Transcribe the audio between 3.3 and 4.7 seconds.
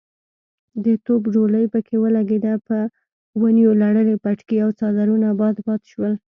ونيو لړلي پټکي او